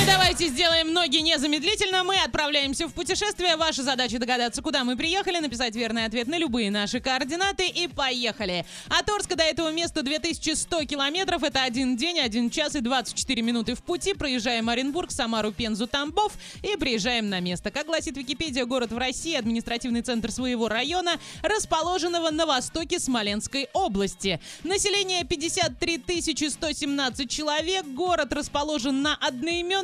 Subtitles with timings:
[0.00, 2.04] и давайте сделаем ноги незамедлительно.
[2.04, 3.56] Мы отправляемся в путешествие.
[3.56, 8.64] Ваша задача догадаться, куда мы приехали, написать верный ответ на любые наши координаты и поехали.
[8.88, 11.42] От Орска до этого места 2100 километров.
[11.42, 14.14] Это один день, один час и 24 минуты в пути.
[14.14, 17.70] Проезжаем Оренбург, Самару, Пензу, Тамбов и приезжаем на место.
[17.70, 21.12] Как гласит Википедия, город в России, административный центр своего района,
[21.42, 24.40] расположенного на востоке Смоленской области.
[24.62, 27.86] Население 53 117 человек.
[27.86, 29.16] Город расположен на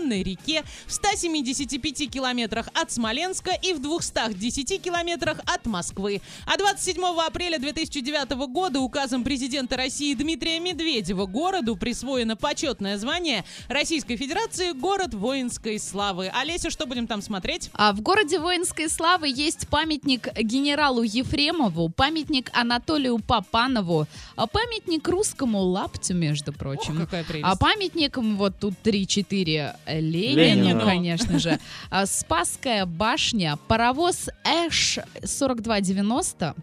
[0.05, 6.21] одноименной реке в 175 километрах от Смоленска и в 210 километрах от Москвы.
[6.47, 14.17] А 27 апреля 2009 года указом президента России Дмитрия Медведева городу присвоено почетное звание Российской
[14.17, 16.29] Федерации «Город воинской славы».
[16.29, 17.71] Олеся, что будем там смотреть?
[17.73, 25.61] А в городе воинской славы есть памятник генералу Ефремову, памятник Анатолию Папанову, а памятник русскому
[25.61, 26.95] лаптю, между прочим.
[26.95, 27.47] Ох, какая прелесть.
[27.47, 30.81] А памятникам вот тут 3-4 Ленину, Ленину.
[30.85, 31.59] конечно же.
[31.91, 36.55] А, Спасская башня, паровоз Эш 4290,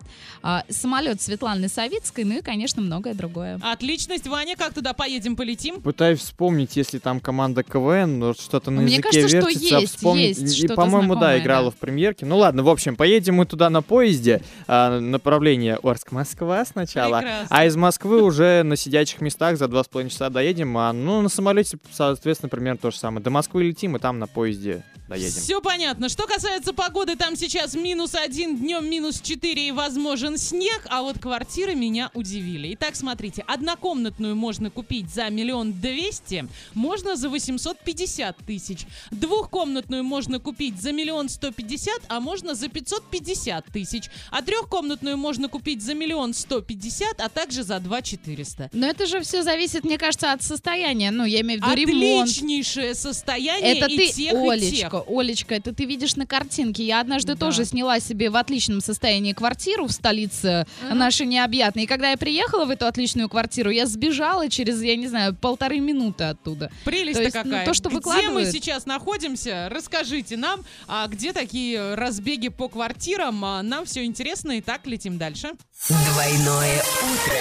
[0.44, 3.60] а, самолет Светланы Савицкой, ну и, конечно, многое другое.
[3.62, 5.82] Отличность, Ваня, как туда поедем, полетим?
[5.82, 9.96] Пытаюсь вспомнить, если там команда КВН, но что-то на Мне языке кажется, что вертится, есть,
[9.96, 10.38] вспомнить.
[10.38, 11.72] есть И, по-моему, да, играла да.
[11.72, 12.26] в премьерке.
[12.26, 14.42] Ну ладно, в общем, поедем мы туда на поезде.
[14.68, 17.20] а, направление Орск-Москва сначала.
[17.20, 17.48] Прекрасно.
[17.50, 20.78] А из Москвы уже на сидячих местах за два с половиной часа доедем.
[20.78, 23.21] А, ну, на самолете, соответственно, примерно то же самое.
[23.22, 25.42] До Москвы летим, и там на поезде доедем.
[25.42, 26.10] Все понятно.
[26.10, 31.20] Что касается погоды, там сейчас минус один, днем минус 4 и возможен снег, а вот
[31.20, 32.74] квартиры меня удивили.
[32.74, 38.86] Итак, смотрите, однокомнатную можно купить за миллион двести, можно за 850 тысяч.
[39.12, 44.10] Двухкомнатную можно купить за миллион сто пятьдесят, а можно за 550 тысяч.
[44.32, 48.70] А трехкомнатную можно купить за миллион сто пятьдесят, а также за два четыреста.
[48.74, 51.12] Но это же все зависит, мне кажется, от состояния.
[51.12, 52.30] Ну, я имею в виду ремонт.
[52.30, 55.01] Отличнейшее состояние Это и ты, тех, и тех.
[55.08, 56.84] Олечка, это ты видишь на картинке.
[56.86, 57.40] Я однажды Да.
[57.40, 60.96] тоже сняла себе в отличном состоянии квартиру в столице Ага.
[60.96, 61.84] нашей необъятной.
[61.84, 65.80] И когда я приехала в эту отличную квартиру, я сбежала через, я не знаю, полторы
[65.80, 66.72] минуты оттуда.
[66.86, 67.66] Прелесть-то То есть, ну, какая.
[67.66, 73.44] то, что где мы сейчас находимся, расскажите нам, а где такие разбеги по квартирам.
[73.46, 75.52] А, Нам все интересно, и так летим дальше.
[75.88, 77.36] Двойное утро.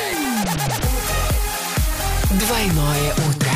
[2.38, 3.49] Двойное утро.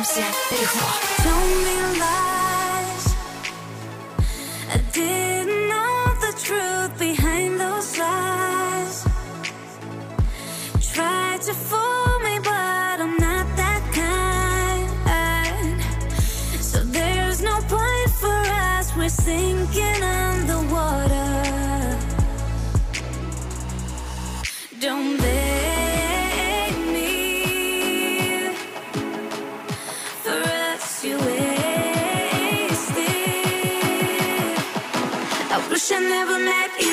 [0.00, 0.98] you said before.
[1.26, 3.04] Told me lies.
[4.74, 5.94] I didn't know
[6.24, 8.96] the truth behind those lies.
[10.94, 15.82] Tried to fool me, but I'm not that kind.
[16.70, 18.40] So there's no point for
[18.72, 18.96] us.
[18.96, 19.89] We're sinking.
[35.92, 36.70] I never met.
[36.80, 36.89] You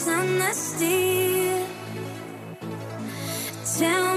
[0.00, 1.52] dishonesty.
[3.78, 4.09] Tell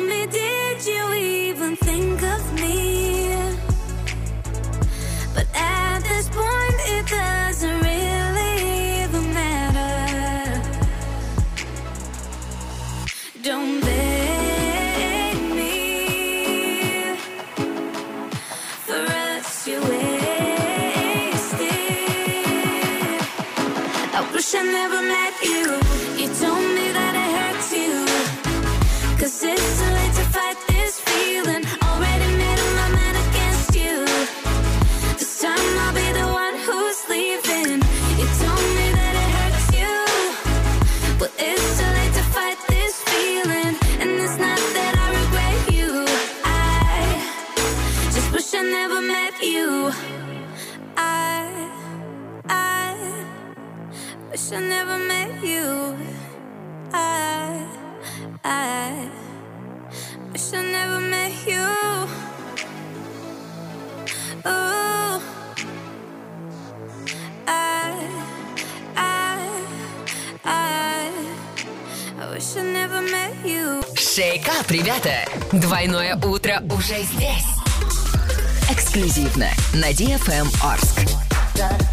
[29.24, 31.83] Cause it's too late to fight this feeling.
[54.55, 55.97] I never met you.
[56.94, 57.66] I,
[58.44, 59.09] I
[60.32, 61.66] wish I never met you.
[64.46, 65.22] Ooh,
[67.47, 67.94] I,
[68.96, 69.50] I,
[70.46, 71.11] I,
[72.20, 73.82] I wish I never met you.
[73.97, 75.26] Шейкап, ребята!
[75.52, 77.47] Двойное утро уже здесь.
[78.70, 81.92] Эксклюзивно на DFM Орск.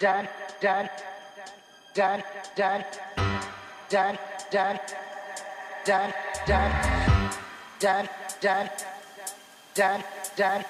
[0.00, 0.30] Dad,
[0.62, 0.90] dad,
[1.94, 2.24] dad,
[2.56, 2.86] dad,
[3.90, 4.18] dad,
[4.50, 4.80] dad, dad,
[5.84, 6.14] dad,
[6.46, 6.74] dad,
[7.78, 8.10] dad,
[8.40, 8.70] dad,
[9.74, 9.94] dad,
[10.36, 10.64] dad,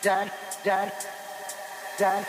[0.00, 0.32] dad,
[0.64, 0.92] dad,
[1.98, 2.24] dad.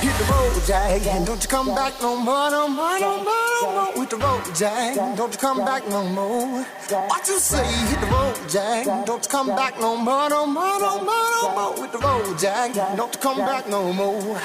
[0.00, 3.34] Hit the road, Jack, and don't you come back no more, no more, no more,
[3.62, 3.98] no more.
[3.98, 6.62] With the road, Jack, don't you come back no more.
[6.62, 7.66] What you say?
[7.88, 11.52] Hit the road, Jack, don't you come back no more, no more, no more, no
[11.56, 11.80] more.
[11.80, 14.40] With the road, Jack, don't you come back no more.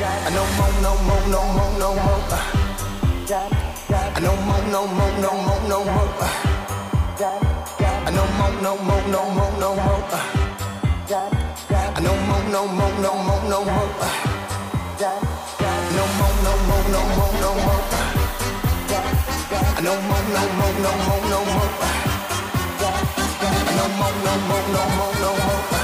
[0.00, 0.06] No
[0.56, 2.24] more, no more, no more, no more.
[4.18, 6.16] No more, no more, no more, no more.
[8.10, 10.00] No more, no more, no more, no more.
[12.00, 13.90] No more, no more, no more, no more.
[15.00, 17.84] No more, no more, no more, no more.
[19.82, 21.72] No more, no more, no more, no more.
[23.76, 25.79] No more, no more, no more, no more.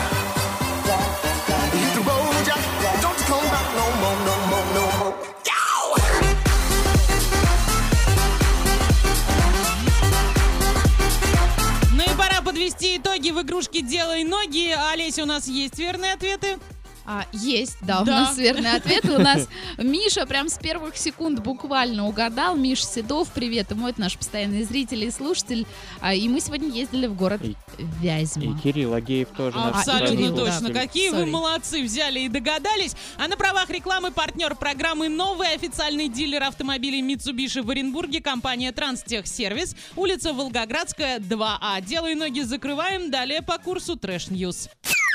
[13.37, 14.75] В игрушке «Делай ноги».
[14.93, 16.59] Олеся, у нас есть верные ответы?
[17.09, 18.21] А, есть, да, у Да.
[18.23, 19.05] нас верный ответ.
[19.05, 19.49] У нас
[19.79, 22.57] Миша прям с первых секунд буквально угадал.
[22.57, 25.67] Миш Седов, привет ему, это наш постоянный зритель и слушатель.
[26.01, 27.57] А, И мы сегодня ездили в город И- И
[28.01, 28.59] Вязьма.
[28.61, 29.57] Кирилл Агеев тоже.
[29.57, 30.69] наш Абсолютно Кирилл, точно.
[30.71, 30.81] да.
[30.81, 31.31] Какие вы Sorry.
[31.31, 32.95] молодцы, взяли и догадались.
[33.19, 39.77] А на правах рекламы партнер программы новый официальный дилер автомобилей Mitsubishi в Оренбурге, компания Транстехсервис,
[39.95, 41.81] улица Волгоградская, 2А.
[41.83, 43.11] Делай ноги, закрываем.
[43.11, 44.69] Далее по курсу Trash News.